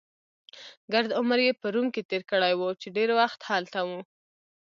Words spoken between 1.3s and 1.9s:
يې په روم